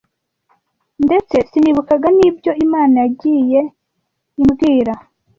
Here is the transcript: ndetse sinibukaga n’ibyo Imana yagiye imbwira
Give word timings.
ndetse 1.05 1.35
sinibukaga 1.49 2.07
n’ibyo 2.17 2.51
Imana 2.65 2.95
yagiye 3.03 3.61
imbwira 4.41 4.93